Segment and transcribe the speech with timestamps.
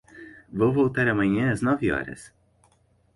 [0.51, 2.33] Vou voltar amanhã às nove horas.